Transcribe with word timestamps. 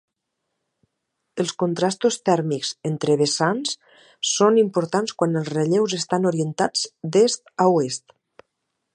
Els 1.41 1.51
contrastos 1.63 2.15
tèrmics 2.29 2.71
entre 2.91 3.17
vessants 3.19 3.75
són 4.29 4.57
importants 4.61 5.13
quan 5.21 5.41
els 5.41 5.51
relleus 5.57 5.95
estan 5.99 6.25
orientats 6.31 6.87
d'est 7.17 7.53
a 7.67 7.69
oest. 7.75 8.17